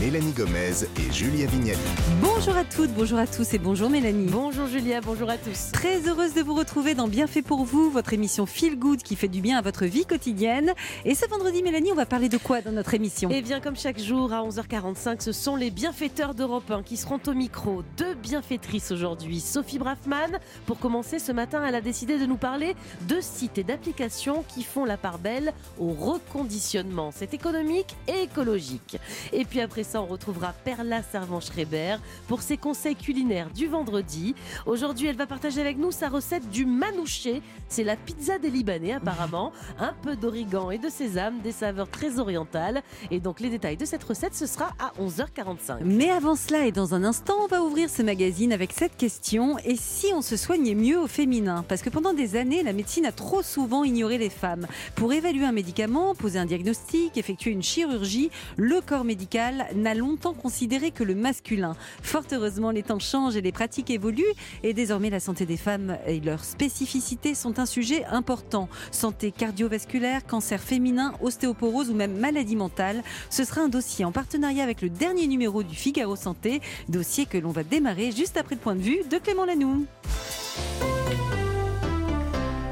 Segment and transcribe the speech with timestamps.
[0.00, 1.76] Mélanie Gomez et Julia Vignali.
[2.20, 4.28] Bonjour à toutes, bonjour à tous et bonjour Mélanie.
[4.30, 5.72] Bonjour Julia, bonjour à tous.
[5.72, 9.16] Très heureuse de vous retrouver dans Bien fait pour vous, votre émission Feel Good qui
[9.16, 10.72] fait du bien à votre vie quotidienne.
[11.04, 13.28] Et ce vendredi, Mélanie, on va parler de quoi dans notre émission?
[13.30, 17.20] Et bien comme chaque jour à 11h45, ce sont les bienfaiteurs d'Europe 1 qui seront
[17.26, 17.82] au micro.
[17.96, 19.40] Deux bienfaitrices aujourd'hui.
[19.40, 22.76] Sophie Braffman, pour commencer ce matin, elle a décidé de nous parler
[23.08, 27.10] de sites et d'applications qui font la part belle au reconditionnement.
[27.12, 28.96] C'est économique et écologique.
[29.32, 31.96] Et puis après ça, on retrouvera Perla Servan-Schreiber
[32.26, 34.34] pour ses conseils culinaires du vendredi.
[34.66, 37.40] Aujourd'hui, elle va partager avec nous sa recette du manouché.
[37.68, 39.50] C'est la pizza des Libanais apparemment.
[39.78, 42.82] Un peu d'origan et de sésame, des saveurs très orientales.
[43.10, 45.78] Et donc les détails de cette recette, ce sera à 11h45.
[45.84, 49.56] Mais avant cela et dans un instant, on va ouvrir ce magazine avec cette question.
[49.64, 51.64] Et si on se soignait mieux au féminin?
[51.66, 54.66] Parce que pendant des années, la médecine a trop souvent ignoré les femmes.
[54.96, 60.34] Pour évaluer un médicament, poser un diagnostic, effectuer une chirurgie, le corps médical n'a longtemps
[60.34, 61.76] considéré que le masculin.
[62.02, 64.24] Fort heureusement, les temps changent et les pratiques évoluent.
[64.62, 68.68] Et désormais, la santé des femmes et leurs spécificités sont un sujet important.
[68.90, 73.02] Santé cardiovasculaire, cancer féminin, ostéoporose ou même maladie mentale.
[73.30, 77.38] Ce sera un dossier en partenariat avec le dernier numéro du Figaro Santé, dossier que
[77.38, 79.86] l'on va démarrer juste après le point de vue de Clément Lanoux.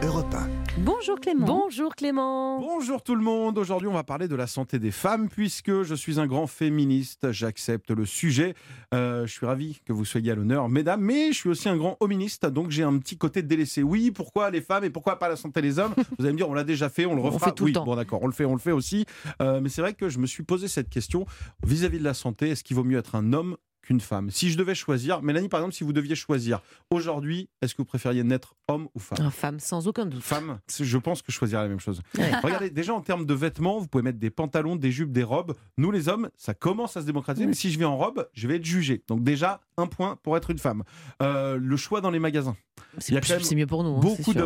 [0.03, 0.66] Europe 1.
[0.79, 1.47] Bonjour Clément.
[1.47, 2.61] Bonjour Clément.
[2.61, 5.95] Bonjour tout le monde, aujourd'hui on va parler de la santé des femmes puisque je
[5.95, 8.55] suis un grand féministe, j'accepte le sujet,
[8.95, 11.77] Euh, je suis ravi que vous soyez à l'honneur mesdames, mais je suis aussi un
[11.77, 13.83] grand hoministe donc j'ai un petit côté délaissé.
[13.83, 15.95] Oui, pourquoi les femmes et pourquoi pas la santé des hommes?
[16.19, 17.47] Vous allez me dire on l'a déjà fait, on le On refera.
[17.47, 17.85] fait tout le oui, temps.
[17.85, 19.07] bon d'accord, on le fait, on le fait aussi.
[19.41, 21.25] Euh, mais c'est vrai que je me suis posé cette question
[21.65, 24.59] vis-à-vis de la santé, est-ce qu'il vaut mieux être un homme qu'une femme Si je
[24.59, 28.55] devais choisir, Mélanie par exemple, si vous deviez choisir aujourd'hui, est-ce que vous préfériez naître
[28.69, 29.25] homme ou femme?
[29.25, 30.23] Une femme sans aucun doute.
[30.23, 32.03] Femme, je pense que je choisirais la même chose.
[32.19, 32.31] Ouais.
[32.43, 35.55] Regardez, déjà en termes de vêtements, vous pouvez mettre des pantalons, des jupes, des robes.
[35.78, 38.48] Nous les hommes, ça commence à se démocratiser, mais si je vais en robe, je
[38.48, 39.03] vais être jugé.
[39.09, 40.82] Donc déjà, un point pour être une femme.
[41.22, 42.56] Euh, le choix dans les magasins.
[42.98, 43.97] C'est mieux pour nous.
[43.97, 44.42] hein, Beaucoup de.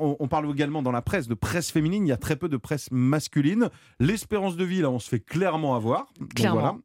[0.00, 2.06] On, on parle également dans la presse de presse féminine.
[2.06, 3.68] Il y a très peu de presse masculine.
[4.00, 6.06] L'espérance de vie, là, on se fait clairement avoir.
[6.18, 6.78] Donc, Clairement.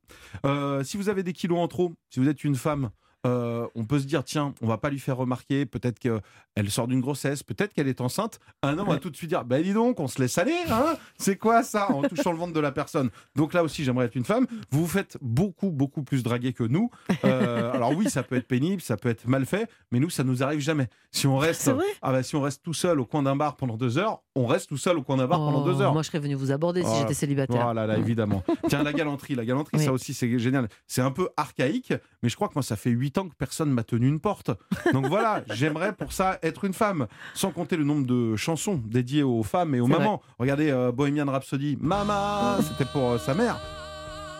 [0.44, 0.56] voilà.
[0.56, 2.90] Euh, si vous avez des kilos en trop, si vous êtes une femme.
[3.26, 6.88] Euh, on peut se dire tiens on va pas lui faire remarquer peut-être qu'elle sort
[6.88, 9.74] d'une grossesse peut-être qu'elle est enceinte un homme va tout de suite dire bah dis
[9.74, 12.72] donc on se laisse aller hein c'est quoi ça en touchant le ventre de la
[12.72, 13.10] personne?
[13.36, 16.64] Donc là aussi j'aimerais être une femme vous vous faites beaucoup beaucoup plus draguer que
[16.64, 16.90] nous
[17.26, 20.24] Euh, alors oui ça peut être pénible ça peut être mal fait mais nous ça
[20.24, 23.24] nous arrive jamais si on reste ah bah si on reste tout seul au coin
[23.24, 25.66] d'un bar pendant deux heures, on reste tout seul au coin d'un bar pendant Oh,
[25.66, 25.92] deux heures.
[25.92, 27.64] Moi, je serais venu vous aborder si Oh, j'étais célibataire.
[27.64, 28.44] Voilà, là, évidemment.
[28.70, 29.84] Tiens, la galanterie, la galanterie, Oui.
[29.86, 30.70] ça aussi, c'est génial.
[30.88, 31.94] C'est un peu archaïque,
[32.24, 34.52] mais je crois que moi, ça fait huit ans que personne m'a tenu une porte.
[34.94, 37.08] Donc voilà, j'aimerais pour ça être une femme.
[37.34, 40.22] Sans compter le nombre de chansons dédiées aux femmes et aux mamans.
[40.38, 43.60] Regardez euh, Bohemian Rhapsody, Mama, c'était pour euh, sa mère.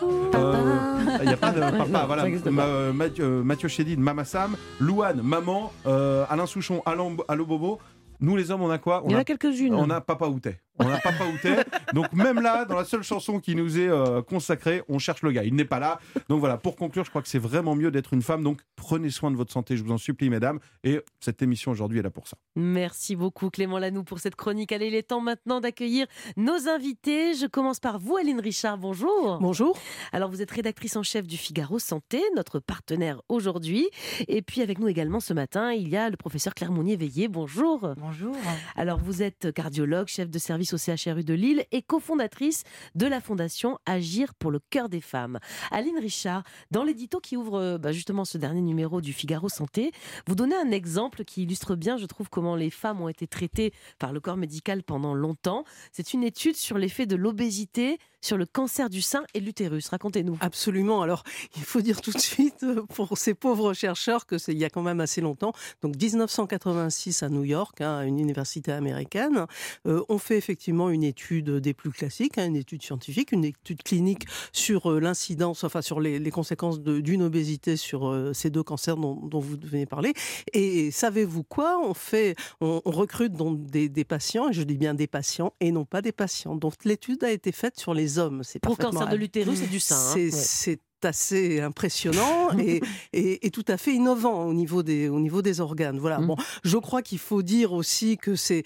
[0.02, 2.24] Il n'y a pas de papa, voilà.
[2.50, 7.44] Ma- euh, Mathieu, euh, Mathieu Chédid, Mama Sam, Louane, Maman, euh, Alain Souchon, Allo, Allo
[7.44, 7.78] Bobo.
[8.22, 9.02] Nous, les hommes, on a quoi?
[9.06, 9.74] Il y en on a quelques-unes.
[9.74, 10.60] on a Papa Outet.
[10.80, 11.64] On a Papa Outet.
[11.92, 15.30] Donc même là, dans la seule chanson qui nous est euh, consacrée, on cherche le
[15.30, 15.44] gars.
[15.44, 16.00] Il n'est pas là.
[16.28, 18.42] Donc voilà, pour conclure, je crois que c'est vraiment mieux d'être une femme.
[18.42, 20.58] Donc prenez soin de votre santé, je vous en supplie, mesdames.
[20.84, 22.36] Et cette émission aujourd'hui est là pour ça.
[22.56, 24.72] Merci beaucoup Clément Lanoux pour cette chronique.
[24.72, 27.34] Allez, il est temps maintenant d'accueillir nos invités.
[27.34, 28.78] Je commence par vous, Aline Richard.
[28.78, 29.38] Bonjour.
[29.40, 29.78] Bonjour.
[30.12, 33.88] Alors, vous êtes rédactrice en chef du Figaro Santé, notre partenaire aujourd'hui.
[34.28, 37.28] Et puis, avec nous également ce matin, il y a le professeur Claire Mounier-Veillé.
[37.28, 37.94] Bonjour.
[37.98, 38.36] Bonjour.
[38.76, 42.64] Alors, vous êtes cardiologue, chef de service au CHRU de Lille et cofondatrice
[42.94, 45.38] de la fondation Agir pour le cœur des femmes.
[45.70, 49.92] Aline Richard, dans l'édito qui ouvre euh, bah, justement ce dernier numéro du Figaro Santé,
[50.26, 53.72] vous donnez un exemple qui illustre bien, je trouve, comment les femmes ont été traitées
[53.98, 55.64] par le corps médical pendant longtemps.
[55.92, 59.88] C'est une étude sur l'effet de l'obésité sur le cancer du sein et l'utérus.
[59.88, 60.36] Racontez-nous.
[60.40, 61.02] Absolument.
[61.02, 61.22] Alors,
[61.56, 64.64] il faut dire tout de suite euh, pour ces pauvres chercheurs que c'est il y
[64.64, 65.52] a quand même assez longtemps.
[65.82, 69.46] Donc, 1986 à New York, hein, à une université américaine,
[69.86, 73.82] euh, on fait effectivement une étude des plus classiques, hein, une étude scientifique, une étude
[73.82, 78.96] clinique sur euh, l'incidence, enfin sur les, conséquences de- d'une obésité sur ces deux cancers
[78.96, 80.12] dont, vous venez parler.
[80.52, 81.80] Et savez-vous quoi?
[81.82, 85.72] On fait, on recrute donc des, des patients, et je dis bien des patients, et
[85.72, 86.54] non pas des patients.
[86.54, 88.42] Donc, l'étude a été faite sur les hommes.
[88.44, 89.96] C'est Pour le cancer de l'utérus et du sein.
[89.96, 90.12] hein.
[90.14, 90.78] c'est Ouais.
[91.04, 92.80] Assez impressionnant et,
[93.12, 95.98] et, tout à fait innovant au niveau des, au niveau des organes.
[95.98, 96.18] Voilà.
[96.18, 96.26] Mmh.
[96.26, 98.64] Bon, je crois qu'il faut dire aussi que c'est,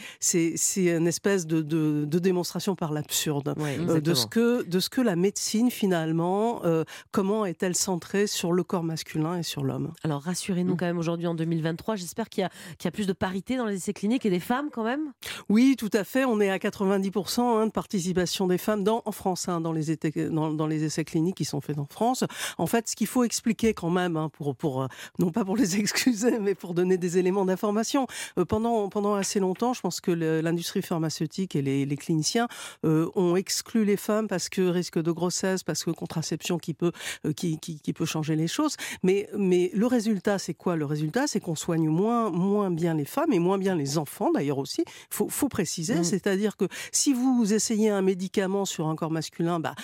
[0.76, 5.00] une espèce de, de, de démonstration par l'absurde euh, de, ce que, de ce que
[5.00, 9.92] la médecine, finalement, euh, comment est-elle centrée sur le corps masculin et sur l'homme?
[10.02, 10.76] Alors rassurez-nous mmh.
[10.76, 13.56] quand même aujourd'hui en 2023, j'espère qu'il y, a, qu'il y a plus de parité
[13.56, 15.12] dans les essais cliniques et des femmes quand même?
[15.48, 16.24] Oui, tout à fait.
[16.24, 19.96] On est à 90% hein, de participation des femmes dans, en France, hein, dans, les,
[20.30, 22.23] dans, dans les essais cliniques qui sont faits en France.
[22.58, 24.86] En fait, ce qu'il faut expliquer quand même, hein, pour, pour, euh,
[25.18, 28.06] non pas pour les excuser, mais pour donner des éléments d'information,
[28.38, 32.48] euh, pendant, pendant assez longtemps, je pense que l'industrie pharmaceutique et les, les cliniciens
[32.84, 36.92] euh, ont exclu les femmes parce que risque de grossesse, parce que contraception qui peut,
[37.36, 38.76] qui, qui, qui, peut changer les choses.
[39.02, 40.76] Mais, mais le résultat, c'est quoi?
[40.76, 44.30] Le résultat, c'est qu'on soigne moins, moins bien les femmes et moins bien les enfants,
[44.32, 44.82] d'ailleurs aussi.
[44.86, 46.04] Il faut, faut préciser, mmh.
[46.04, 49.74] c'est-à-dire que si vous essayez un médicament sur un corps masculin, bah,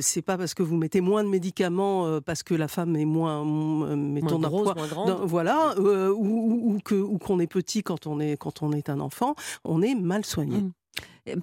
[0.00, 3.04] c'est pas parce que vous mettez moins de médicaments euh, parce que la femme est
[3.04, 4.74] moins, euh, mettons d'un poids,
[5.22, 9.00] voilà, euh, ou, que ou qu'on est petit quand on est quand on est un
[9.00, 9.34] enfant,
[9.64, 10.58] on est mal soigné.
[10.58, 10.72] Mmh.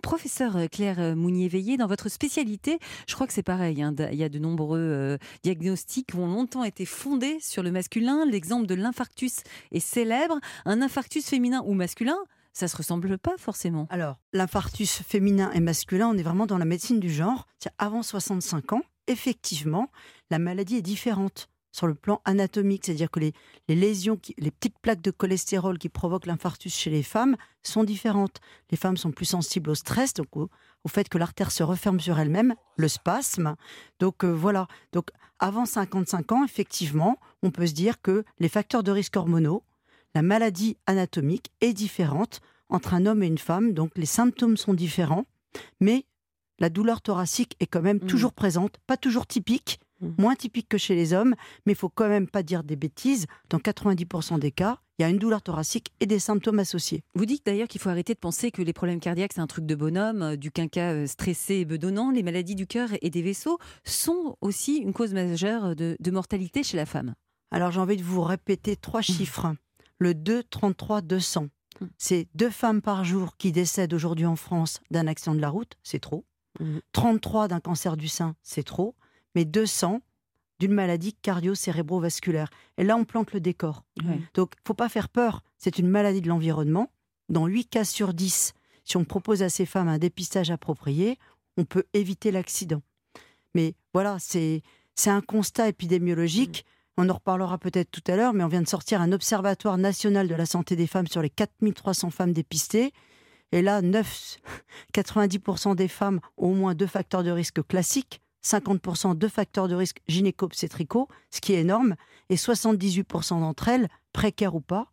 [0.03, 2.77] Professeur Claire Mounier-Veillé, dans votre spécialité,
[3.07, 6.63] je crois que c'est pareil, hein, il y a de nombreux diagnostics qui ont longtemps
[6.63, 8.25] été fondés sur le masculin.
[8.25, 9.37] L'exemple de l'infarctus
[9.71, 10.39] est célèbre.
[10.65, 12.17] Un infarctus féminin ou masculin,
[12.53, 13.87] ça se ressemble pas forcément.
[13.89, 17.47] Alors, l'infarctus féminin et masculin, on est vraiment dans la médecine du genre.
[17.77, 19.89] Avant 65 ans, effectivement,
[20.29, 23.33] la maladie est différente sur le plan anatomique, c'est-à-dire que les,
[23.69, 28.41] lésions, les petites plaques de cholestérol qui provoquent l'infarctus chez les femmes sont différentes.
[28.71, 30.49] Les femmes sont plus sensibles au stress, donc au,
[30.87, 33.55] fait que l'artère se referme sur elle-même, le spasme.
[33.99, 34.67] Donc euh, voilà.
[34.91, 39.63] Donc avant 55 ans, effectivement, on peut se dire que les facteurs de risque hormonaux,
[40.13, 44.73] la maladie anatomique est différente entre un homme et une femme, donc les symptômes sont
[44.73, 45.25] différents,
[45.79, 46.05] mais
[46.61, 48.05] la douleur thoracique est quand même mmh.
[48.05, 50.09] toujours présente, pas toujours typique, mmh.
[50.19, 51.33] moins typique que chez les hommes,
[51.65, 53.25] mais il faut quand même pas dire des bêtises.
[53.49, 57.01] Dans 90% des cas, il y a une douleur thoracique et des symptômes associés.
[57.15, 59.65] Vous dites d'ailleurs qu'il faut arrêter de penser que les problèmes cardiaques, c'est un truc
[59.65, 62.11] de bonhomme, euh, du quinca euh, stressé et bedonnant.
[62.11, 66.77] Les maladies du cœur et des vaisseaux sont aussi une cause majeure de, mortalité chez
[66.77, 67.15] la femme.
[67.49, 69.03] Alors j'ai envie de vous répéter trois mmh.
[69.03, 69.55] chiffres.
[69.97, 71.47] Le 2, 33, 200.
[71.97, 75.73] C'est deux femmes par jour qui décèdent aujourd'hui en France d'un accident de la route,
[75.81, 76.25] c'est trop.
[76.91, 77.47] 33 mmh.
[77.47, 78.95] d'un cancer du sein, c'est trop,
[79.35, 80.01] mais 200
[80.59, 82.49] d'une maladie cardio-cérébrovasculaire.
[82.77, 83.83] Et là, on plante le décor.
[84.35, 85.43] Donc, faut pas faire peur.
[85.57, 86.91] C'est une maladie de l'environnement.
[87.29, 88.53] Dans 8 cas sur 10,
[88.83, 91.17] si on propose à ces femmes un dépistage approprié,
[91.57, 92.83] on peut éviter l'accident.
[93.55, 94.61] Mais voilà, c'est
[95.07, 96.63] un constat épidémiologique.
[96.67, 97.01] Mmh.
[97.01, 100.27] On en reparlera peut-être tout à l'heure, mais on vient de sortir un observatoire national
[100.27, 102.93] de la santé des femmes sur les 4300 femmes dépistées.
[103.51, 104.37] Et là, 9,
[104.93, 109.75] 90% des femmes ont au moins deux facteurs de risque classiques, 50% de facteurs de
[109.75, 111.95] risque gynéco-obstétricaux, ce qui est énorme,
[112.29, 114.91] et 78% d'entre elles, précaires ou pas,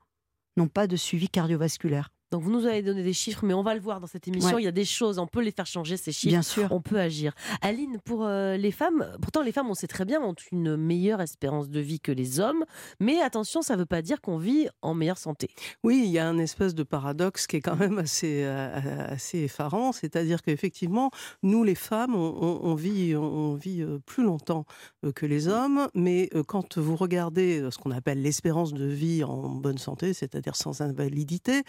[0.57, 2.11] n'ont pas de suivi cardiovasculaire.
[2.31, 4.59] Donc vous nous avez donné des chiffres, mais on va le voir dans cette émission.
[4.59, 6.33] Il y a des choses, on peut les faire changer ces chiffres.
[6.33, 6.69] Bien sûr.
[6.71, 7.33] On peut agir.
[7.63, 11.23] Aline, pour euh, les femmes, pourtant les femmes, on sait très bien, ont une meilleure
[11.23, 12.65] espérance de vie que les hommes.
[13.01, 15.49] Mais attention, ça ne veut pas dire qu'on vit en meilleure santé.
[15.83, 19.39] Oui, il y a un espèce de paradoxe qui est quand même assez, euh, assez
[19.39, 19.93] effarant.
[19.93, 21.11] C'est-à-dire qu'effectivement,
[21.43, 24.67] nous les femmes, on, vit, on vit euh, plus longtemps
[25.15, 25.89] que les hommes.
[25.95, 30.83] Mais quand vous regardez ce qu'on appelle l'espérance de vie en bonne santé, c'est-à-dire sans
[30.83, 31.63] invalidité,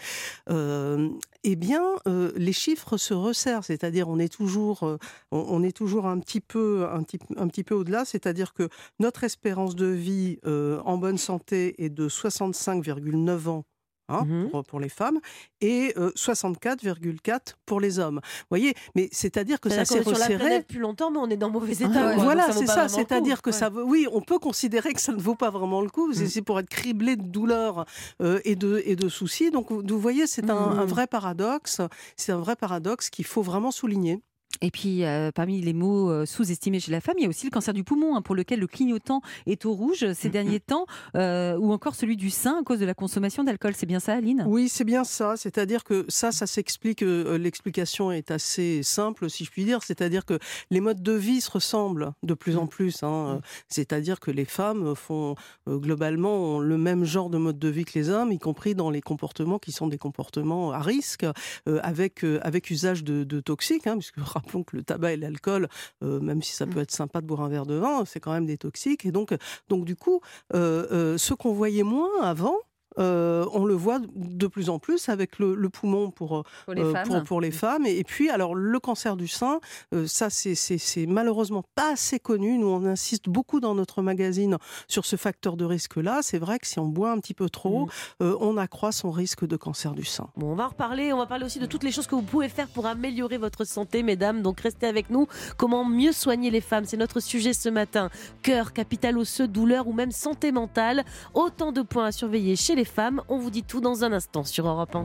[0.50, 4.98] eh bien, euh, les chiffres se resserrent, c'est-à-dire on est toujours, euh,
[5.30, 7.02] on, est toujours un petit peu, un,
[7.36, 8.68] un petit peu au-delà, c'est-à-dire que
[8.98, 13.64] notre espérance de vie en bonne santé est de 65,9 ans
[14.10, 15.20] Hein, mmh pour, les femmes,
[15.60, 18.16] et 64,4 pour les hommes.
[18.16, 20.62] Vous voyez, mais c'est-à-dire que ça s'est resserré.
[20.62, 22.16] plus longtemps, mais on est dans mauvais état.
[22.16, 22.88] voilà, c'est ça.
[22.88, 26.08] C'est-à-dire que ça, oui, on peut considérer que ça ne vaut pas vraiment le coup.
[26.08, 26.26] Mmh.
[26.26, 27.84] C'est pour être criblé de douleurs
[28.20, 29.50] et de et de soucis.
[29.50, 30.88] Donc, vous voyez, c'est un, un mmh.
[30.88, 31.80] vrai paradoxe.
[32.16, 34.20] C'est un vrai paradoxe qu'il faut vraiment souligner.
[34.62, 37.46] Et puis, euh, parmi les mots euh, sous-estimés chez la femme, il y a aussi
[37.46, 40.56] le cancer du poumon, hein, pour lequel le clignotant est au rouge ces mm, derniers
[40.56, 40.66] mm.
[40.66, 43.72] temps, euh, ou encore celui du sein à cause de la consommation d'alcool.
[43.74, 44.44] C'est bien ça, Aline?
[44.46, 45.36] Oui, c'est bien ça.
[45.36, 47.00] C'est-à-dire que ça, ça s'explique.
[47.00, 49.82] L'explication est assez simple, si je puis dire.
[49.82, 50.38] C'est-à-dire que
[50.70, 52.68] les modes de vie se ressemblent de plus en mm.
[52.68, 53.02] plus.
[53.02, 53.40] Hein.
[53.68, 58.10] C'est-à-dire que les femmes font globalement le même genre de mode de vie que les
[58.10, 61.24] hommes, y compris dans les comportements qui sont des comportements à risque,
[61.66, 65.68] avec, avec usage de, de toxiques, hein, puisque rappelons que le tabac et l'alcool,
[66.02, 66.70] euh, même si ça mm.
[66.70, 69.04] peut être sympa de boire un verre de vin, c'est quand même des toxiques.
[69.06, 69.34] Et donc,
[69.68, 70.20] donc du coup,
[70.54, 72.56] euh, euh, ce qu'on voyait moins avant,
[72.98, 76.82] Euh, on le voit de plus en plus avec le, le poumon pour, Pour les
[76.82, 77.06] euh, femmes.
[77.08, 77.86] pour, pour les femmes.
[77.86, 79.60] Et, et puis, alors, le cancer du sein,
[79.94, 82.58] euh, ça, c'est- malheureusement pas assez connu.
[82.58, 84.56] Nous, on insiste beaucoup dans notre magazine
[84.88, 86.20] sur ce facteur de risque-là.
[86.22, 87.88] C'est vrai que si on boit un petit peu trop,
[88.22, 90.28] euh, on accroît son risque de cancer du sein.
[90.36, 91.12] Bon, on va en reparler.
[91.12, 93.64] On va parler aussi de toutes les choses que vous pouvez faire pour améliorer votre
[93.64, 94.42] santé, mesdames.
[94.42, 95.26] Donc restez avec nous.
[95.56, 96.84] Comment mieux soigner les femmes?
[96.86, 98.10] C'est notre sujet ce matin.
[98.42, 101.04] Cœur, capital osseux, douleur ou même santé mentale.
[101.34, 102.84] Autant de points à surveiller chez les
[103.28, 105.04] On vous dit tout dans un instant sur Europe 1.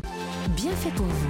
[0.56, 1.28] Bien fait pour vous.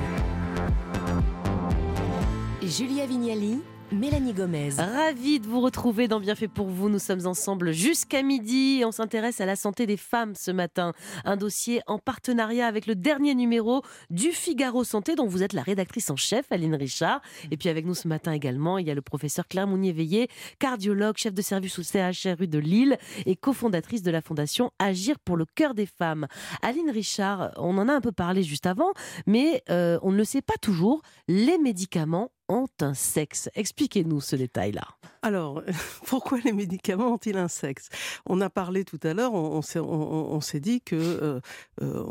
[2.67, 3.61] Julia Vignali,
[3.95, 4.71] Mélanie Gomez.
[4.77, 6.89] Ravi de vous retrouver dans Bienfait pour vous.
[6.89, 10.91] Nous sommes ensemble jusqu'à midi on s'intéresse à la santé des femmes ce matin.
[11.23, 15.61] Un dossier en partenariat avec le dernier numéro du Figaro Santé dont vous êtes la
[15.61, 17.21] rédactrice en chef, Aline Richard.
[17.51, 20.27] Et puis avec nous ce matin également, il y a le professeur Claire Mounier-Veillé,
[20.59, 25.37] cardiologue, chef de service au CHRU de Lille et cofondatrice de la fondation Agir pour
[25.37, 26.27] le cœur des femmes.
[26.61, 28.91] Aline Richard, on en a un peu parlé juste avant,
[29.25, 33.49] mais euh, on ne le sait pas toujours, les médicaments ont un sexe.
[33.55, 34.87] Expliquez-nous ce détail-là.
[35.21, 35.63] Alors,
[36.05, 37.89] pourquoi les médicaments ont-ils un sexe?
[38.25, 41.39] On a parlé tout à l'heure, on, s'est- dit que euh,
[41.81, 42.03] euh,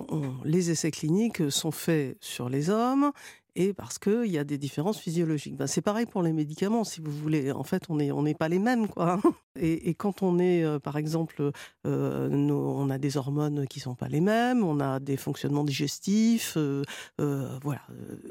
[0.45, 3.13] les essais cliniques sont faits sur les hommes
[3.57, 5.57] et parce qu'il y a des différences physiologiques.
[5.57, 7.53] Ben, c'est pareil pour les médicaments, si vous voulez.
[7.53, 8.89] En fait, on n'est on pas les mêmes.
[8.89, 9.21] Quoi.
[9.57, 11.53] Et, et quand on est, euh, par exemple,
[11.87, 15.63] euh, nos- on a des hormones qui sont pas les mêmes, on a des fonctionnements
[15.63, 16.83] digestifs, euh,
[17.21, 17.83] euh, voilà.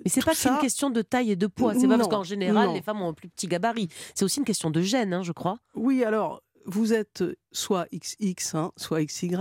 [0.04, 1.74] Mais c'est pas qu'une ça- question de taille et de poids.
[1.76, 2.74] C'est pas parce qu'en général, non.
[2.74, 3.88] les femmes ont un plus petit gabarit.
[4.16, 5.60] C'est aussi une question de gène, hein, je crois.
[5.76, 9.36] Oui, alors, vous êtes soit XX, hein, soit XY.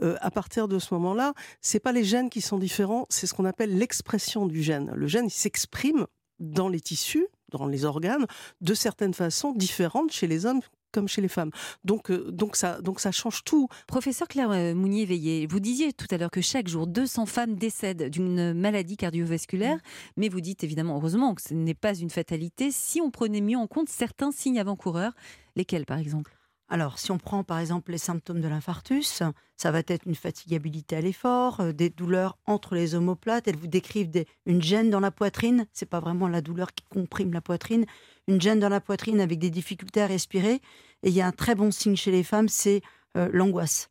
[0.00, 3.34] Euh, à partir de ce moment-là, c'est pas les gènes qui sont différents, c'est ce
[3.34, 4.92] qu'on appelle l'expression du gène.
[4.94, 6.06] Le gène, il s'exprime
[6.38, 8.26] dans les tissus, dans les organes,
[8.60, 10.60] de certaines façons différentes chez les hommes
[10.92, 11.50] comme chez les femmes.
[11.84, 13.66] Donc, euh, donc, ça, donc ça change tout.
[13.86, 18.10] Professeur Claire euh, Mounier-Veillé, vous disiez tout à l'heure que chaque jour, 200 femmes décèdent
[18.10, 19.78] d'une maladie cardiovasculaire,
[20.16, 23.56] mais vous dites évidemment, heureusement, que ce n'est pas une fatalité si on prenait mieux
[23.56, 25.14] en compte certains signes avant-coureurs.
[25.56, 26.36] Lesquels, par exemple?
[26.72, 29.22] Alors, si on prend par exemple les symptômes de l'infarctus,
[29.58, 33.46] ça va être une fatigabilité à l'effort, euh, des douleurs entre les omoplates.
[33.46, 35.66] Elles vous décrivent des- une gêne dans la poitrine.
[35.74, 37.84] C'est pas vraiment la douleur qui comprime la poitrine.
[38.26, 40.62] Une gêne dans la poitrine avec des difficultés à respirer.
[41.02, 42.80] Et il y a un très bon signe chez les femmes, c'est
[43.18, 43.90] euh, l'angoisse.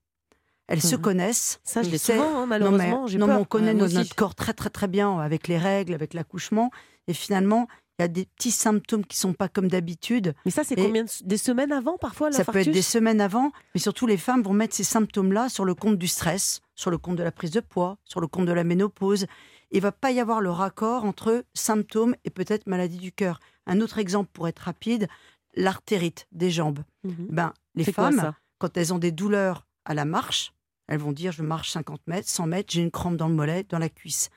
[0.67, 1.01] Elles se Mhm.
[1.03, 1.59] connaissent.
[1.63, 2.47] Ça, je l'ai souvent, hein, Non, mais,
[2.91, 3.05] malheureusement.
[3.19, 5.93] non, mais on connaît Ouais, notre, notre corps très très très bien avec les règles,
[5.93, 6.71] avec l'accouchement.
[7.07, 7.67] Et finalement,
[8.01, 10.33] il y a des petits symptômes qui sont pas comme d'habitude.
[10.45, 13.51] Mais ça, c'est combien de- Des semaines avant, parfois, Ça peut être des semaines avant,
[13.75, 16.97] mais surtout les femmes vont mettre ces symptômes-là sur le compte du stress, sur le
[16.97, 19.27] compte de la prise de poids, sur le compte de la ménopause.
[19.71, 23.39] Il va pas y avoir le raccord entre symptômes et peut-être maladie du cœur.
[23.67, 25.07] Un autre exemple pour être rapide,
[25.55, 26.79] l'artérite des jambes.
[27.03, 27.27] Mhm.
[27.29, 30.53] Ben, les quoi, femmes, quand elles ont des douleurs à la marche,
[30.87, 33.65] elles vont dire je marche 50 mètres, 100 mètres, j'ai une crampe dans le mollet,
[33.69, 34.29] dans la cuisse.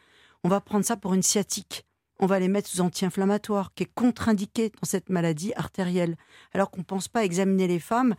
[0.45, 1.85] On va prendre ça pour une sciatique.
[2.21, 6.17] On va les mettre sous anti-inflammatoire, qui est contre-indiqué dans cette maladie artérielle.
[6.53, 8.15] Alors qu'on ne pense pas examiner les femmes,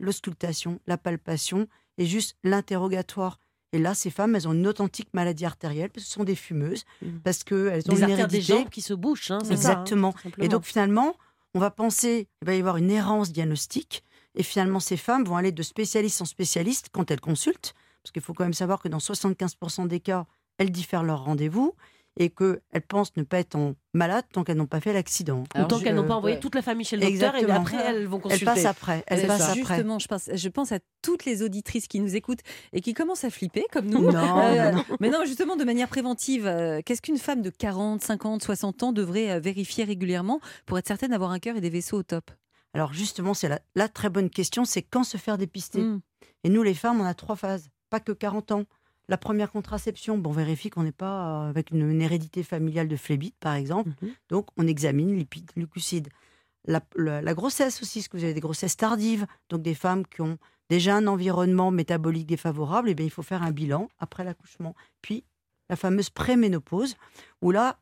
[0.00, 1.66] l'auscultation, la palpation
[1.98, 3.38] et juste l'interrogatoire.
[3.72, 6.36] Et là, ces femmes, elles ont une authentique maladie artérielle, parce que ce sont des
[6.36, 7.20] fumeuses, Mhm.
[7.20, 9.30] parce qu'elles ont Des une artères des jambes qui se bouchent.
[9.30, 10.12] hein, ça, hein, Exactement.
[10.12, 10.44] simplement.
[10.44, 11.16] Et donc finalement,
[11.54, 14.02] on va penser qu'il va y avoir une errance diagnostique.
[14.34, 17.74] Et finalement, ces femmes vont aller de spécialiste en spécialiste quand elles consultent.
[18.02, 20.26] Parce qu'il faut quand même savoir que dans 75% des cas,
[20.58, 21.74] elles diffèrent leur rendez-vous
[22.18, 25.44] et qu'elles pensent ne pas être en malade tant qu'elles n'ont pas fait l'accident.
[25.54, 26.40] Je- qu'elles n'ont pas envoyé ouais.
[26.40, 27.60] toute la famille chez le docteur et Exactement.
[27.60, 28.44] après, elles vont Elles consulter.
[28.46, 29.04] passent après.
[29.06, 29.54] Elles passent après.
[29.76, 32.40] Justement, je pense, je pense à toutes les auditrices qui nous écoutent
[32.72, 34.10] et qui commencent à flipper, comme nous.
[34.10, 34.84] Non, Euh, non, non.
[35.00, 38.92] Mais non, justement, de manière préventive, euh, qu'est-ce qu'une femme de 40, 50, 60 ans
[38.92, 42.30] devrait euh, vérifier régulièrement pour être certaine d'avoir un cœur et des vaisseaux au top?
[42.74, 45.80] Alors justement, c'est la, la très bonne question, c'est quand se faire dépister?
[45.80, 46.00] Mm.
[46.44, 48.64] Et nous, les femmes, on a trois phases, pas que 40 ans.
[49.08, 52.88] La première contraception, bon, on vérifie qu'on n'est pas euh, avec une, une hérédité familiale
[52.88, 53.90] de phlébite, par exemple.
[54.02, 54.10] Mhm.
[54.30, 56.08] Donc, on examine lipides, glucosides.
[56.66, 60.04] La, la- la grossesse aussi, parce que vous avez des grossesses tardives, donc des femmes
[60.06, 64.24] qui ont déjà un environnement métabolique défavorable, et bien il faut faire un bilan après
[64.24, 64.74] l'accouchement.
[65.02, 65.22] Puis,
[65.70, 66.96] la fameuse préménopause,
[67.42, 67.78] où là,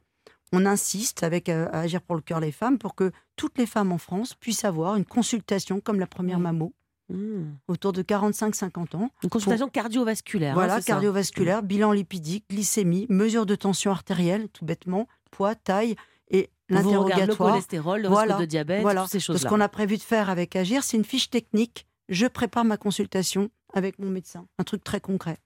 [0.52, 3.66] on insiste avec euh, à Agir pour le cœur les femmes pour que toutes les
[3.66, 6.75] femmes en France puissent avoir une consultation comme la première mammo,
[7.11, 7.56] Mmh.
[7.68, 9.11] autour de 45-50 ans.
[9.23, 10.52] Une consultation cardiovasculaire.
[10.52, 15.96] hein, Voilà, cardiovasculaire, bilan lipidique, glycémie, mesure de tension artérielle, tout bêtement, poids, taille
[16.30, 17.50] et regarde le l'interrogatoire.
[17.52, 19.02] cholestérol, le Voilà, risque de diabète, voilà.
[19.02, 19.50] toutes ces Ce choses-là.
[19.50, 21.87] qu'on a prévu de faire avec Agir, c'est une fiche technique.
[22.08, 24.46] Je prépare ma consultation avec mon médecin.
[24.58, 25.37] Un truc très concret.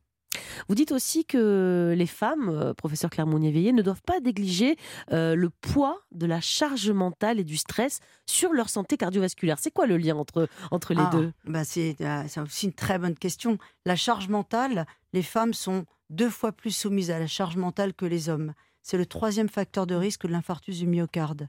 [0.68, 4.76] Vous dites aussi que les femmes, euh, professeur Claire Mounier-Veillé, ne doivent pas négliger
[5.12, 9.58] euh, le poids de la charge mentale et du stress sur leur santé cardiovasculaire.
[9.60, 11.32] C'est quoi le lien entre, entre les Ah, deux?
[11.44, 13.58] bah c'est euh, c'est aussi une très bonne question.
[13.86, 18.06] La charge mentale, les femmes sont deux fois plus soumises à la charge mentale que
[18.06, 18.54] les hommes.
[18.82, 21.48] C'est le troisième facteur de risque de l'infarctus du myocarde.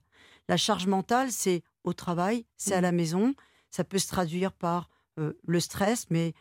[0.49, 3.33] La charge mentale, c'est au travail, c'est à la maison.
[3.71, 4.89] Ça peut se traduire par
[5.19, 6.33] euh, le stress, mais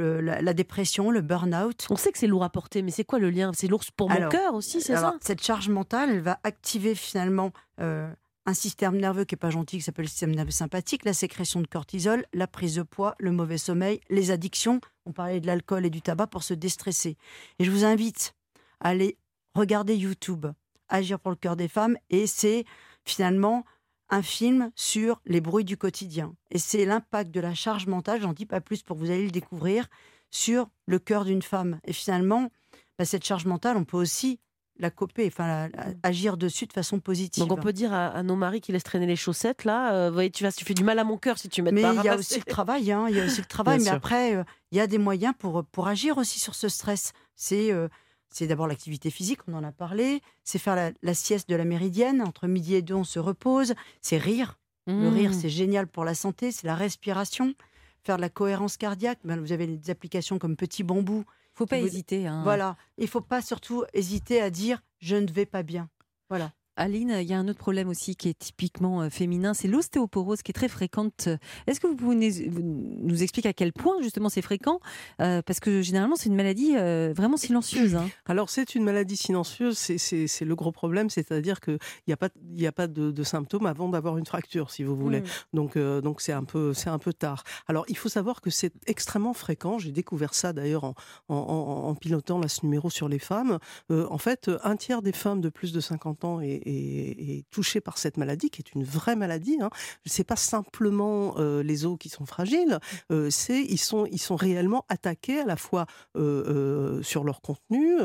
[0.00, 1.86] le- la, la dépression, le burn-out.
[1.90, 3.52] On sait que c'est lourd à porter, mais c'est quoi le lien?
[3.54, 5.14] C'est lourd pour mon Alors, cœur aussi, c'est ça?
[5.20, 8.10] Cette charge mentale, elle va activer finalement euh,
[8.46, 11.60] un système nerveux qui n'est pas gentil, qui s'appelle le système nerveux sympathique, la sécrétion
[11.60, 14.80] de cortisol, la prise de poids, le mauvais sommeil, les addictions.
[15.06, 17.16] On parlait de l'alcool et du tabac pour se déstresser.
[17.58, 18.34] Et je vous invite
[18.80, 19.18] à aller
[19.54, 20.46] regarder YouTube,
[20.88, 22.64] Agir pour le cœur des femmes, et c'est
[23.04, 23.64] finalement
[24.10, 26.34] un film sur les bruits du quotidien.
[26.50, 29.24] Et c'est l'impact de la charge mentale, j'en dis pas plus pour que vous allez
[29.24, 29.86] le découvrir,
[30.30, 31.78] sur le cœur d'une femme.
[31.84, 32.50] Et finalement,
[32.98, 34.38] bah, cette charge mentale, on peut aussi
[34.78, 37.42] la coper, enfin la- la- agir dessus de façon positive.
[37.46, 40.10] Donc on peut dire à, à nos maris qui laissent traîner les chaussettes, là, euh,
[40.10, 41.90] voyez, tu, vas, tu fais du mal à mon cœur si tu m'aides mais pas
[41.90, 43.78] à il y a aussi le travail, hein, il y a aussi le travail.
[43.78, 43.92] Mais sûr.
[43.94, 47.12] après, euh, il y a des moyens pour, pour agir aussi sur ce stress.
[47.36, 47.88] C'est euh,
[48.30, 50.20] c'est d'abord l'activité physique, on en a parlé.
[50.44, 52.22] C'est faire la, la sieste de la méridienne.
[52.22, 53.74] Entre midi et deux, on se repose.
[54.00, 54.58] C'est rire.
[54.86, 55.34] Le rire, Mmh.
[55.34, 56.50] c'est génial pour la santé.
[56.50, 57.54] C'est la respiration.
[58.02, 59.18] Faire de la cohérence cardiaque.
[59.24, 61.24] Ben, vous avez des applications comme Petit Bambou.
[61.54, 62.26] Faut pas Vous- hésiter.
[62.26, 62.42] hein.
[62.44, 62.76] Voilà.
[62.98, 65.88] Il faut pas surtout hésiter à dire je ne vais pas bien.
[66.28, 66.52] Voilà.
[66.76, 70.40] Aline, il y a un autre problème aussi qui est typiquement euh, féminin, c'est l'ostéoporose
[70.42, 71.28] qui est très fréquente.
[71.66, 74.80] Est-ce que vous pouvez nous- expliquer à quel point justement c'est fréquent?
[75.20, 77.96] Euh, Parce que généralement c'est une maladie euh, vraiment silencieuse.
[77.96, 78.08] hein.
[78.26, 82.66] Alors, c'est une maladie silencieuse, c'est- le gros problème, c'est-à-dire qu'il n'y a pas, y
[82.66, 85.20] a pas de, de symptômes avant d'avoir une fracture, si vous voulez.
[85.20, 85.24] Mm.
[85.54, 87.44] Donc, euh, donc c'est un peu, un peu tard.
[87.68, 89.78] Alors, il faut savoir que c'est extrêmement fréquent.
[89.78, 90.94] J'ai découvert ça d'ailleurs en,
[91.28, 93.58] en, en- en pilotant là, ce numéro sur les femmes.
[93.90, 97.80] En fait, un tiers des femmes de plus de 50 ans est, est- est touchée
[97.80, 99.58] par cette maladie, qui est une vraie maladie.
[99.60, 99.70] Hein.
[100.06, 102.78] C'est pas simplement euh, les os qui sont fragiles,
[103.12, 105.86] euh, c'est ils sont, ils sont réellement attaqués à la fois
[106.16, 107.96] euh, sur leur contenu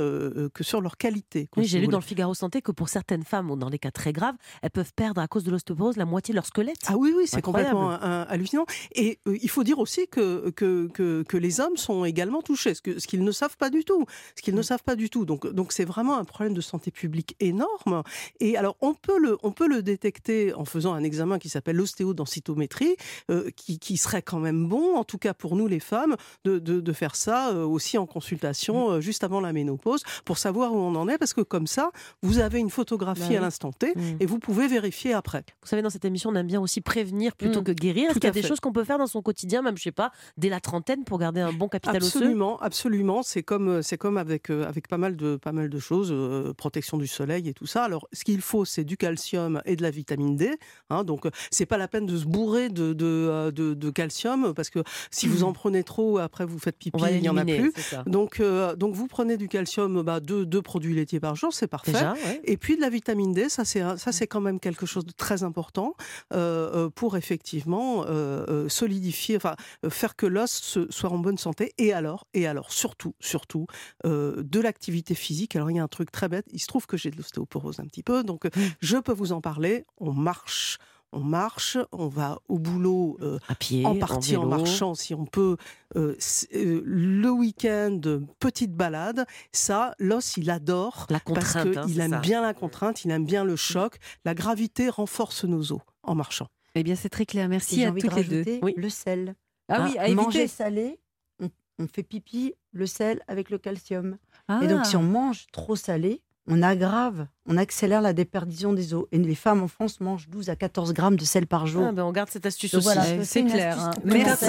[0.54, 1.50] que sur leur qualité.
[1.58, 4.14] Oui, j'ai lu dans le Figaro Santé que pour certaines femmes, dans les cas très
[4.14, 6.78] graves, elles peuvent perdre à cause de l'ostéoporose la moitié de leur squelette.
[6.88, 7.92] Ah oui, oui, c'est complètement
[8.30, 8.66] hallucinant.
[8.94, 12.82] Et il faut dire aussi que, que, que, que les hommes sont également touchés, ce
[12.82, 14.06] que- ce qu'ils ne savent pas du tout.
[14.36, 15.26] Ce qu'ils ne savent pas du tout.
[15.26, 18.04] Donc, donc c'est vraiment un problème de santé publique énorme.
[18.40, 21.76] Et alors, on peut le, on peut le détecter en faisant un examen qui s'appelle
[21.78, 22.96] l'ostéodensitométrie,
[23.32, 26.60] euh, qui, qui serait quand même bon, en tout cas pour nous les femmes, de,
[26.60, 30.74] de, de faire ça euh, aussi en consultation euh, juste avant la ménopause, pour savoir
[30.74, 33.38] où on en est, parce que comme ça, vous avez une photographie Bah oui.
[33.38, 34.18] à l'instant T, Mm.
[34.20, 35.46] et vous pouvez vérifier après.
[35.62, 37.66] Vous savez, dans cette émission, on aime bien aussi prévenir plutôt Mm.
[37.66, 38.10] que guérir.
[38.10, 38.48] Est-ce qu'il y a des fait.
[38.48, 41.18] choses qu'on peut faire dans son quotidien, même, je sais pas, dès la trentaine, pour
[41.20, 42.20] garder un bon capital osseux?
[42.20, 43.24] Absolument, absolument.
[43.24, 46.14] C'est comme euh, comme avec avec pas mal de pas mal de choses,
[46.58, 47.84] protection du soleil et tout ça.
[47.86, 50.52] Alors, ce qu'il faut, c'est du calcium et de la vitamine D.
[50.90, 51.04] hein.
[51.06, 54.54] donc, euh, c'est pas la peine de se bourrer de de, euh, de- de calcium
[54.54, 57.46] parce que si vous en prenez trop, après vous faites pipi, il y en a
[57.60, 57.72] plus.
[58.06, 61.68] Donc, euh, donc vous prenez du calcium, bah, deux, deux produits laitiers par jour, c'est
[61.68, 61.94] parfait.
[61.94, 62.42] Déjà, ouais.
[62.44, 65.12] Et puis de la vitamine D, ça c'est ça c'est quand même quelque chose de
[65.14, 65.96] très important
[66.34, 69.56] euh, pour effectivement euh, solidifier, enfin
[69.90, 71.74] faire que l'os soit en bonne santé.
[71.78, 73.68] Et alors, et alors surtout, surtout
[74.04, 75.56] de l'activité physique.
[75.56, 76.46] Alors il y a un truc très bête.
[76.52, 78.50] Il se trouve que j'ai de l'ostéoporose un petit peu, donc euh,
[78.82, 79.86] je peux vous en parler.
[80.00, 80.78] On marche.
[81.12, 84.58] On marche, on va au boulot euh, À pied, en partie en, vélo.
[84.58, 85.56] marchant si on peut.
[85.96, 86.18] Euh,
[86.54, 88.02] euh, le week-end,
[88.40, 89.26] petite balade.
[89.54, 92.20] Ça, l'os, il adore La parce contrainte, hein, qu'il c'est aime ça.
[92.20, 93.96] bien la contrainte, il aime bien le choc.
[94.26, 96.48] La gravité renforce nos os en marchant.
[96.74, 97.48] Eh bien c'est très clair.
[97.48, 98.60] Merci j'ai à envie de toutes les deux.
[98.62, 98.74] Oui.
[98.76, 99.36] le sel.
[99.70, 100.48] Ah oui, à Manger éviter.
[100.48, 101.00] salé,
[101.42, 104.18] on, on fait pipi, le sel avec le calcium.
[104.50, 104.60] Ah.
[104.62, 109.06] Et donc, si on mange trop salé, on aggrave, on accélère la déperdition des os.
[109.12, 111.86] Et les femmes en France mangent 12 à 14 grammes de sel par jour.
[111.88, 112.94] Ah, ben, on garde cette astuce Donc aussi.
[112.94, 113.92] voilà, c'est clair, hein.
[114.04, 114.46] Merci.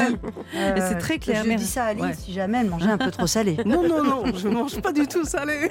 [0.55, 1.65] Euh, C'est très clair, Je merci.
[1.65, 2.15] dis ça à Aline Ouais.
[2.15, 3.57] si jamais elle mangeait un peu trop salé.
[3.65, 5.71] Non, non, non, je mange pas du tout salé.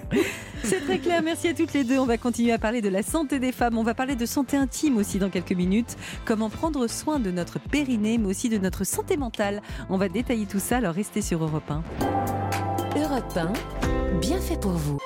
[0.64, 2.00] C'est très clair, merci à toutes les deux.
[2.00, 3.78] On va continuer à parler de la santé des femmes.
[3.78, 5.96] On va parler de santé intime aussi dans quelques minutes.
[6.26, 9.62] Comment prendre soin de notre périnée, mais aussi de notre santé mentale.
[9.90, 11.84] On va détailler tout ça, alors restez sur Europe 1.
[13.00, 14.98] Europe 1, bien fait pour vous.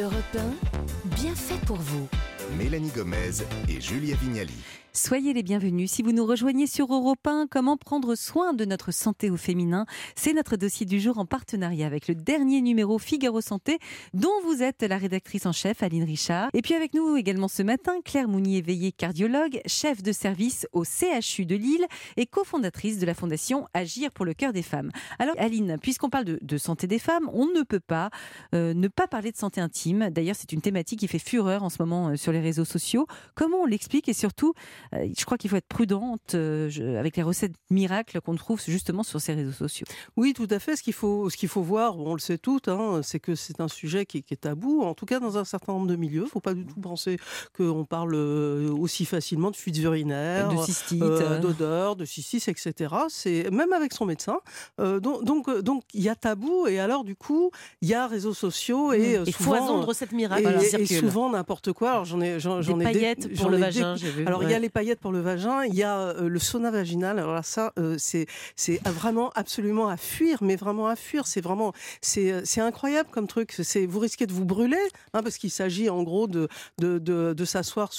[0.00, 2.08] Europe 1, bien fait pour vous.
[2.56, 4.54] Mélanie Gomez et Julia Vignali.
[4.94, 5.90] Soyez les bienvenus.
[5.90, 9.86] Si vous nous rejoignez sur Europe 1, comment prendre soin de notre santé au féminin?
[10.16, 13.78] C'est notre dossier du jour en partenariat avec le dernier numéro Figaro Santé,
[14.12, 16.50] dont vous êtes la rédactrice en chef, Aline Richard.
[16.52, 21.46] Et puis avec nous également ce matin, Claire Mounier-Veillé, cardiologue, chef de service au CHU
[21.46, 21.86] de Lille
[22.18, 24.90] et cofondatrice de la fondation Agir pour le cœur des femmes.
[25.18, 28.10] Alors Aline, puisqu'on parle de, santé des femmes, on ne peut pas
[28.54, 30.10] euh, ne pas parler de santé intime.
[30.10, 33.06] D'ailleurs, c'est une thématique qui fait fureur en ce moment euh, sur les réseaux sociaux.
[33.34, 34.52] Comment on l'explique et surtout
[34.92, 39.20] je crois qu'il faut être prudente euh, avec les recettes miracles qu'on trouve justement sur
[39.20, 39.86] ces réseaux sociaux.
[40.16, 40.76] Oui, tout à fait.
[40.76, 43.60] Ce qu'il faut, ce qu'il faut voir, on le sait toutes, hein, c'est que c'est
[43.60, 46.22] un sujet qui, qui est tabou, en tout cas dans un certain nombre de milieux.
[46.22, 47.18] Il ne faut pas du tout penser
[47.56, 51.02] qu'on parle euh, aussi facilement de fuites urinaires, de cystite.
[51.02, 52.94] euh, euh, d'odeur, de cystis, etc.
[53.08, 54.38] C'est même avec son médecin.
[54.80, 57.94] Euh, donc, donc, euh, donc, il y a tabou et alors du coup, il y
[57.94, 61.90] a réseaux sociaux et euh, Et souvent, foison de recettes miracles et, souvent n'importe quoi.
[61.92, 64.26] Alors j'en ai, j'en, Des ai paillettes dé- pour le vagin, j'ai vu.
[64.26, 66.70] Alors il y a les paillettes pour le vagin, il y a euh, le sauna
[66.70, 67.18] vaginal.
[67.18, 71.26] Alors là, ça, euh, c'est c'est vraiment absolument à fuir, mais vraiment à fuir.
[71.26, 73.54] C'est vraiment c'est euh, incroyable comme truc.
[73.62, 74.76] C'est vous risquez de vous brûler,
[75.14, 77.90] hein, parce qu'il s'agit en gros de de, de, de s'asseoir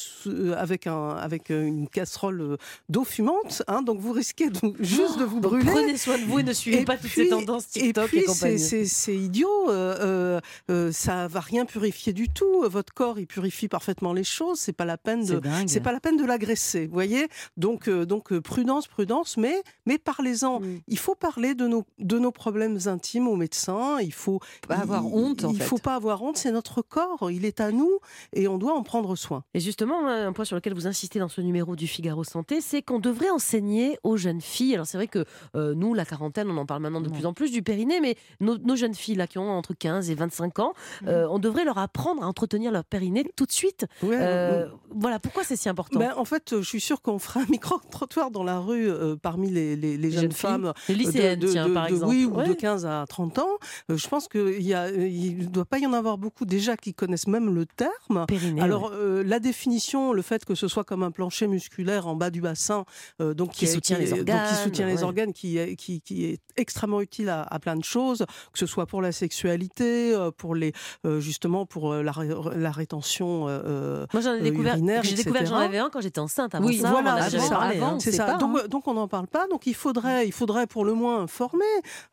[0.57, 2.57] avec un avec une casserole
[2.89, 3.63] d'eau fumante.
[3.67, 5.71] Hein, donc vous risquez de juste de vous brûler.
[5.71, 8.21] Prenez soin de vous et ne suivez Et pas toutes ces tendances TikTok et, et
[8.23, 8.87] puis, c'est- compagnie.
[8.87, 9.49] c'est idiot.
[9.69, 12.61] euh, euh, ça va rien purifier du tout.
[12.67, 14.59] Votre corps, il purifie parfaitement les choses.
[14.59, 15.39] C'est pas la peine c'est de.
[15.39, 15.67] dingue.
[15.67, 17.27] C'est pas la peine de l'agresser, vous voyez.
[17.57, 20.59] Donc, euh, donc euh, prudence, prudence, mais mais parlez-en.
[20.59, 20.79] Mm.
[20.87, 23.99] Il faut parler de nos de nos problèmes intimes au médecin.
[24.01, 25.63] Il faut Pas avoir il- honte, en Il fait.
[25.65, 26.37] faut pas avoir honte.
[26.37, 27.29] C'est notre corps.
[27.31, 27.99] Il est à nous
[28.33, 29.43] et on doit en prendre soin.
[29.53, 32.81] Et justement, un point sur lequel vous insistez dans ce numéro du Figaro Santé, c'est
[32.81, 34.73] qu'on devrait enseigner aux jeunes filles.
[34.75, 37.15] Alors c'est vrai que euh, nous, la quarantaine, on en parle maintenant de Ouais.
[37.15, 40.09] plus en plus du périnée, mais nos, nos jeunes filles là qui ont entre 15
[40.09, 40.73] et 25 ans,
[41.07, 43.85] euh, on devrait leur apprendre à entretenir leur périnée tout de suite.
[44.01, 45.99] Ouais, Euh, voilà, pourquoi c'est si important?
[45.99, 49.49] Ben, en fait, je suis sûre qu'on fera un micro-trottoir dans la rue euh, parmi
[49.49, 52.13] les, les- les jeunes, femmes Les lycéennes, de, de- tiens, de- par exemple.
[52.13, 52.47] Oui, ou Ouais.
[52.47, 53.47] de 15 à 30 ans.
[53.89, 57.53] Euh, je pense qu'il ne doit pas y en avoir beaucoup déjà qui connaissent même
[57.53, 58.25] le terme.
[58.27, 58.61] Périnée.
[58.61, 58.97] Alors, ouais.
[58.97, 62.41] euh, la définition, le fait que ce soit comme un plancher musculaire en bas du
[62.41, 62.85] bassin,
[63.21, 65.03] euh, donc Qui soutient les donc organes, qui soutient les ouais.
[65.03, 68.65] organes, qui est, qui, qui est extrêmement utile à, à plein de choses, que ce
[68.65, 70.73] soit pour la sexualité, euh, pour les,
[71.05, 73.45] euh, justement pour euh, la, ré- la rétention.
[73.47, 76.19] euh, Moi, j'en ai euh, découvert, urinaire, j'ai découvert que j'en avais un quand j'étais
[76.19, 76.55] enceinte.
[76.55, 77.55] Avant Oui, ça, voilà, on en avait c'est jamais ça.
[77.55, 77.87] parlé, hein.
[77.87, 78.25] Avant, C'est ça.
[78.25, 78.67] pas, donc, hein.
[78.69, 79.47] donc on n'en parle pas.
[79.47, 81.63] Donc il faudrait, il faudrait pour le moins informer.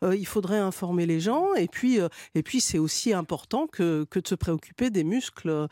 [0.03, 1.53] euh, il faudrait informer les gens.
[1.55, 5.49] Et puis, euh, et puis c'est aussi important que, que de se préoccuper des muscles.
[5.49, 5.67] euh,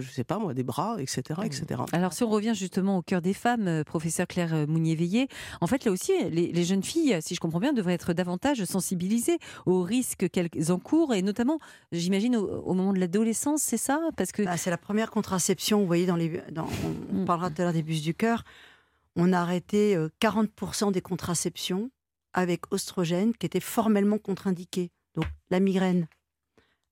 [0.00, 1.80] je sais pas moi, des bras, etc., etc.
[1.92, 5.28] Alors, si on revient justement au cœur des femmes, euh, professeur Claire Mounier-Veillé,
[5.60, 8.64] en fait, là aussi, les, les jeunes filles, si je comprends bien, devraient être davantage
[8.64, 11.58] sensibilisées aux risques qu'elles encourent, et notamment,
[11.92, 14.00] j'imagine, au, au moment de l'adolescence, c'est ça?
[14.16, 14.42] Parce que.
[14.42, 15.80] Bah, c'est la première contraception.
[15.80, 16.66] Vous voyez, dans les, dans-
[17.12, 17.24] on, on Mm.
[17.26, 18.44] parlera tout à l'heure des bus du cœur.
[19.16, 21.90] On a arrêté euh, 40% des contraceptions
[22.32, 24.90] avec oestrogène qui étaient formellement contre-indiquées.
[25.14, 26.06] Donc la migraine,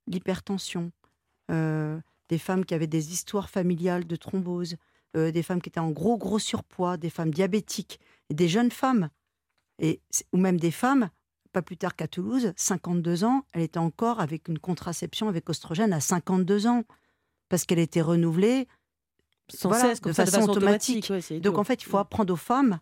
[0.06, 0.90] l'hypertension,
[1.50, 4.76] euh, des femmes qui avaient des histoires familiales de thrombose,
[5.16, 8.00] euh, des femmes qui étaient en gros gros surpoids, des femmes diabétiques,
[8.30, 9.08] et des jeunes femmes,
[9.78, 10.00] et,
[10.32, 11.10] ou même des femmes.
[11.52, 15.92] Pas plus tard qu'à Toulouse, 52 ans, elle était encore avec une contraception avec oestrogène
[15.94, 16.84] à 52 ans
[17.48, 18.68] parce qu'elle était renouvelée
[19.52, 21.04] Sans voilà, cesse, comme de ça, de façon automatique.
[21.06, 21.10] automatique.
[21.10, 22.80] ouais, c'est Donc en fait, il faut apprendre aux femmes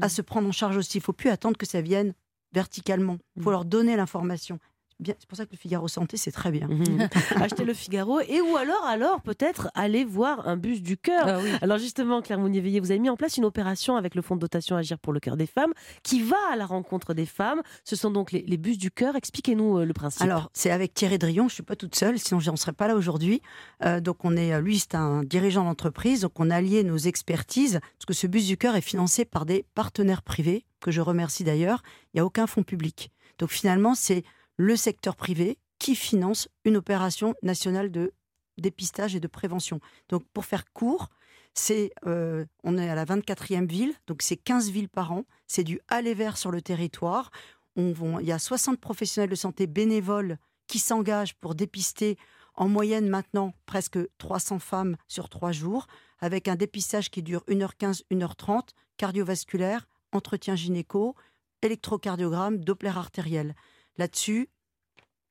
[0.00, 0.08] à Mm.
[0.08, 0.98] se prendre en charge aussi.
[0.98, 2.14] Il ne faut plus attendre que ça vienne
[2.52, 3.18] verticalement.
[3.36, 3.52] Il faut Mm.
[3.52, 4.58] leur donner l'information.
[5.04, 6.68] C'est pour ça que le Figaro Santé, c'est très bien.
[6.68, 7.08] Mhm.
[7.42, 11.24] Achetez le Figaro et ou alors, alors peut-être aller voir un bus du cœur.
[11.26, 11.50] Ah oui.
[11.62, 14.40] Alors justement, Claire Mounier-Veillé, vous avez mis en place une opération avec le fonds de
[14.40, 17.62] dotation Agir pour le cœur des femmes qui va à la rencontre des femmes.
[17.84, 19.16] Ce sont donc les, les bus du cœur.
[19.16, 20.22] Expliquez-nous euh, le principe.
[20.22, 22.72] Alors, c'est avec Thierry Drion, je ne suis pas toute seule, sinon je n'en serais
[22.72, 23.42] pas là aujourd'hui.
[23.84, 27.80] Euh, donc, on est, lui, c'est un dirigeant d'entreprise, donc on a allié nos expertises,
[27.98, 31.44] parce que ce bus du cœur est financé par des partenaires privés, que je remercie
[31.44, 31.82] d'ailleurs.
[32.12, 33.10] Il n'y a aucun fonds public.
[33.38, 34.22] Donc, finalement, c'est
[34.56, 38.12] le secteur privé qui finance une opération nationale de
[38.58, 39.80] dépistage et de prévention.
[40.08, 41.08] Donc, pour faire court,
[41.54, 45.64] c'est, euh, on est à la 24e ville, donc c'est 15 villes par an, c'est
[45.64, 47.30] du aller vers sur le territoire.
[47.76, 52.16] On, il y a 60 professionnels de santé bénévoles qui s'engagent pour dépister
[52.54, 55.86] en moyenne maintenant presque 300 femmes sur trois jours,
[56.20, 61.16] avec un dépistage qui dure 1h15, 1h30, cardiovasculaire, entretien gynéco,
[61.62, 63.54] électrocardiogramme, Doppler artériel.
[63.98, 64.48] Là-dessus,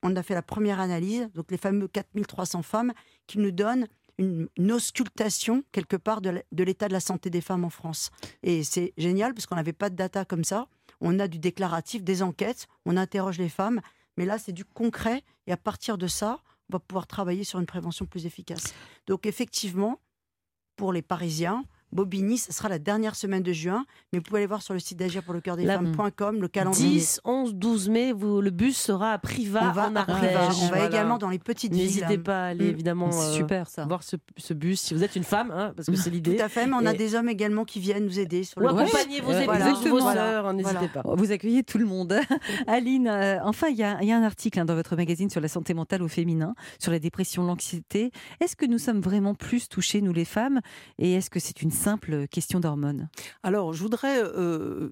[0.04, 2.93] on a fait la première analyse, donc les fameux 4300 femmes,
[3.28, 7.69] qui nous donnent une, auscultation quelque part de l'état de la santé des femmes en
[7.69, 8.12] France.
[8.43, 10.67] Et c'est génial parce qu'on n'avait pas de data comme ça.
[11.02, 13.82] On a du déclaratif, des enquêtes, on interroge les femmes,
[14.17, 17.60] mais là c'est du concret et à partir de ça, on va pouvoir travailler sur
[17.60, 18.73] une prévention plus efficace.
[19.08, 19.99] Donc effectivement,
[20.76, 24.47] pour les Parisiens, Bobigny, ce sera la dernière semaine de juin, mais vous pouvez aller
[24.47, 26.89] voir sur le site d'agir pour le cœur des femmes.com le calendrier.
[26.89, 30.03] 10, 11, 12 mai, vous, le bus sera à Privas on va en à.
[30.03, 30.86] Privas, on va Voilà.
[30.88, 31.84] également dans les petites villes.
[31.84, 32.69] N'hésitez pas à aller Mm.
[32.69, 33.86] évidemment C'est euh, super ça.
[33.86, 36.36] voir ce, ce bus si vous êtes une femme, hein, parce que c'est l'idée.
[36.36, 38.58] Tout à fait, mais on a Et- des hommes également qui viennent nous aider sur
[38.60, 38.82] Ou le bus.
[38.82, 40.88] accompagner vos épouses, vos sœurs, hein, n'hésitez Voilà.
[40.89, 41.15] pas.
[41.15, 42.15] Vous accueillez tout le monde.
[42.67, 45.29] Aline, euh, enfin, il y, a il y a un article hein, dans votre magazine
[45.29, 48.12] sur la santé mentale au féminin, sur la dépression, l'anxiété.
[48.39, 50.60] Est-ce que nous sommes vraiment plus touchés, nous les femmes?
[50.97, 53.09] Et est-ce que c'est une simple question d'hormones
[53.43, 54.89] Alors, je voudrais euh,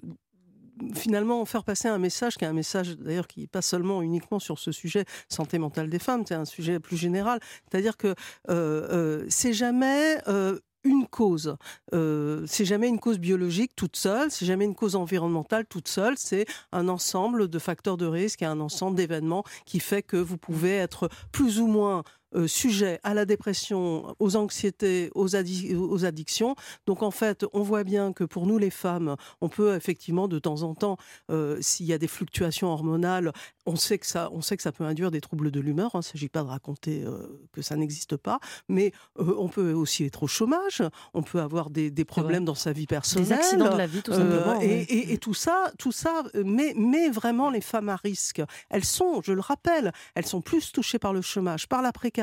[0.94, 4.38] finalement faire passer un message qui est un message d'ailleurs qui n'est pas seulement uniquement
[4.38, 7.40] sur ce sujet santé mentale des femmes, c'est un sujet plus général.
[7.70, 8.14] C'est-à-dire que euh,
[8.50, 11.56] euh, c'est jamais euh, une cause.
[11.94, 16.18] Euh, c'est jamais une cause biologique toute seule, c'est jamais une cause environnementale toute seule,
[16.18, 20.36] c'est un ensemble de facteurs de risque et un ensemble d'événements qui fait que vous
[20.36, 22.02] pouvez être plus ou moins
[22.34, 26.54] euh, sujet à la dépression, aux anxiétés, aux, aux, addictions.
[26.86, 30.38] Donc en fait, on voit bien que pour nous les femmes, on peut effectivement de
[30.38, 30.96] temps en temps,
[31.30, 33.32] euh, s'il y a des fluctuations hormonales,
[33.66, 35.94] on sait que ça, on sait que ça peut induire des troubles de l'humeur.
[35.94, 36.00] Hein.
[36.02, 40.04] Il ne s'agit pas de raconter euh, que ça n'existe pas, mais on peut aussi
[40.04, 40.82] être au chômage,
[41.14, 44.02] on peut avoir des, des problèmes dans sa vie personnelle, des accidents de la vie
[44.02, 44.60] tout simplement.
[44.60, 48.42] Et, et, et, tout ça, tout ça met vraiment les femmes à risque.
[48.70, 52.21] Elles sont, je le rappelle, elles sont plus touchées par le chômage, par la précarité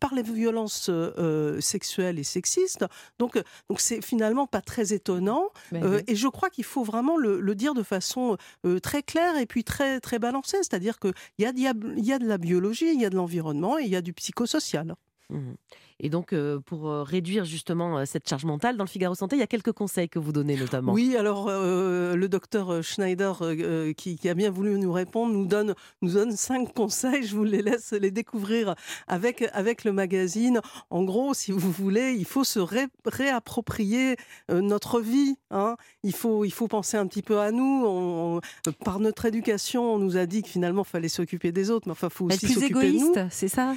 [0.00, 2.84] par les violences euh, euh, sexuelles et sexistes.
[3.18, 5.48] Donc, euh, donc c'est finalement pas très étonnant.
[6.06, 8.36] Et je crois qu'il faut vraiment le, dire de façon
[8.82, 10.58] très claire et puis très très balancée.
[10.58, 13.16] C'est-à-dire qu'il y a, y, a, y a de la biologie, il y a de
[13.16, 14.94] l'environnement et il y a du psychosocial.
[15.30, 15.52] Mmh.
[16.02, 19.36] Et donc, euh, pour euh, réduire justement euh, cette charge mentale, dans le Figaro Santé,
[19.36, 20.92] il y a quelques conseils que vous donnez notamment.
[20.92, 23.42] Oui, alors le docteur Schneider,
[23.96, 27.24] qui, a bien voulu nous répondre, nous donne, nous donne cinq conseils.
[27.24, 28.74] Je vous les laisse les découvrir
[29.08, 30.60] avec, avec le magazine.
[30.88, 32.60] En gros, si vous voulez, il faut se
[33.04, 34.16] réapproprier
[34.48, 35.36] notre vie.
[35.50, 35.76] Hein.
[36.02, 38.40] Il, faut, il faut penser un petit peu à nous.
[38.84, 41.92] par notre éducation, on nous a dit que finalement, il fallait s'occuper des autres, mais
[41.92, 43.10] enfin, il faut aussi s'occuper de nous.
[43.12, 43.74] égoïste, c'est ça?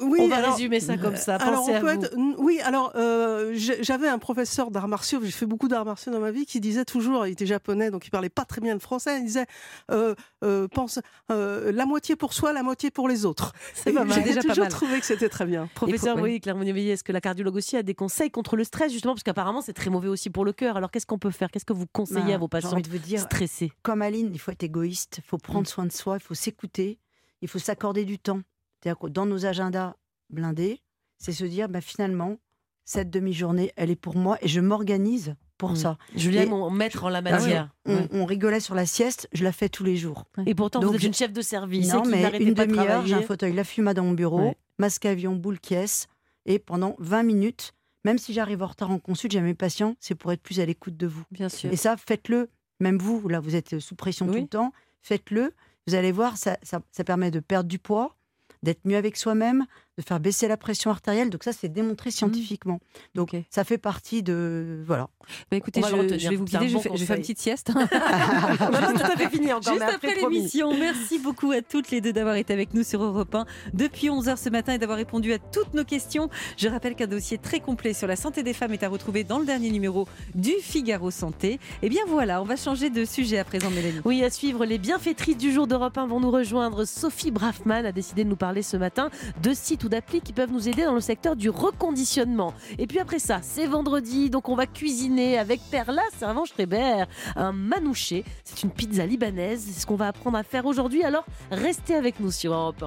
[0.00, 1.36] Oui, on va résumer ça comme ça.
[1.36, 5.68] Alors on peut être, oui, alors euh, j'avais un professeur d'arts martiaux, j'ai fait beaucoup
[5.68, 8.44] d'arts martiaux dans ma vie, qui disait toujours, il était japonais, donc il parlait pas
[8.44, 9.46] très bien le français, il disait
[9.90, 13.52] euh, euh, pense la moitié pour soi, la moitié pour les autres.
[13.74, 14.22] C'est pas mal.
[14.24, 15.68] J'ai toujours trouvé que c'était très bien.
[15.74, 19.14] Professeur, oui, Claire est-ce que la cardiologue aussi a des conseils contre le stress justement
[19.14, 20.76] parce qu'apparemment c'est très mauvais aussi pour le cœur.
[20.76, 21.50] Alors qu'est-ce qu'on peut faire?
[21.50, 23.72] Qu'est-ce que vous conseillez bah, à vos patients envie de vous dire, stressés?
[23.82, 25.66] Comme Aline, il faut être égoïste, il faut prendre mm.
[25.66, 26.98] soin de soi, il faut s'écouter,
[27.42, 28.40] il faut s'accorder du temps.
[28.80, 29.94] C'est-à-dire que dans nos agendas,
[30.30, 30.80] blindé,
[31.18, 32.38] c'est se dire bah, finalement,
[32.84, 35.76] cette demi-journée, elle est pour moi et je m'organise pour mm.
[35.76, 35.98] ça.
[36.14, 37.74] Julien, mon maître en la ah matière.
[37.84, 40.24] on, rigolait sur la sieste, je la fais tous les jours.
[40.46, 41.92] Et pourtant, vous êtes une chef de service.
[41.92, 45.58] Non, mais une demi-heure, j'ai un fauteuil, la fuma dans mon bureau, masque avion, boule
[45.58, 46.06] caisse,
[46.46, 50.14] et pendant 20 minutes, même si j'arrive en retard en consulte, j'ai mes patients, c'est
[50.14, 51.24] pour être plus à l'écoute de vous.
[51.30, 51.70] Bien sûr.
[51.70, 52.48] Et ça, faites-le.
[52.80, 55.52] Même vous, là, vous êtes sous pression tout le temps, faites-le.
[55.88, 58.17] Vous allez voir, ça, ça permet de perdre du poids,
[58.62, 59.66] d'être mieux avec soi-même,
[59.98, 61.28] de faire baisser la pression artérielle.
[61.28, 62.12] Donc ça, c'est démontré mmh.
[62.12, 62.80] scientifiquement.
[63.14, 65.08] Donc ça fait partie de voilà.
[65.50, 65.94] Bah écoutez, je,
[66.28, 66.68] vais vous guider.
[66.68, 67.72] je, fais, je, fais, une petite sieste.
[67.74, 69.74] On a tout à fait fini encore.
[69.74, 70.72] Juste après, l'émission.
[70.78, 74.36] Merci beaucoup à toutes les deux d'avoir été avec nous sur Europe 1 depuis 11h
[74.36, 76.30] ce matin et d'avoir répondu à toutes nos questions.
[76.56, 79.40] Je rappelle qu'un dossier très complet sur la santé des femmes est à retrouver dans
[79.40, 81.54] le dernier numéro du Figaro Santé.
[81.54, 84.00] Et eh bien voilà, on va changer de sujet à présent, Mélanie.
[84.04, 86.84] Oui, à suivre, les bienfaitrices du jour d'Europe 1 vont nous rejoindre.
[86.84, 89.10] Sophie Braffman a décidé de nous parler ce matin
[89.42, 92.54] de sites d'applis qui peuvent nous aider dans le secteur du reconditionnement.
[92.78, 97.04] Et puis après ça, c'est vendredi, donc on va cuisiner avec Perla Servant Schreiber
[97.36, 98.24] un manouché.
[98.44, 101.02] C'est une pizza libanaise, c'est ce qu'on va apprendre à faire aujourd'hui.
[101.02, 102.86] Alors restez avec nous sur Europe 1.